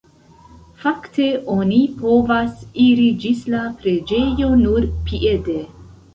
[0.85, 5.61] Fakte oni povas iri ĝis la preĝejo nur piede.